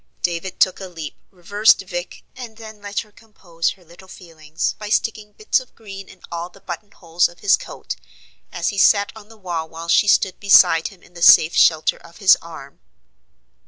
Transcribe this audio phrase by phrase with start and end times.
[0.23, 4.89] David took a leap, reversed Vic, and then let her compose her little feelings by
[4.89, 7.95] sticking bits of green in all the button holes of his coat,
[8.51, 11.97] as he sat on the wall while she stood beside him in the safe shelter
[11.97, 12.79] of his arm.